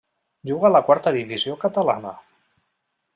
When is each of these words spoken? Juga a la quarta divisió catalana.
Juga 0.51 0.67
a 0.69 0.71
la 0.75 0.81
quarta 0.87 1.13
divisió 1.17 1.57
catalana. 1.65 2.15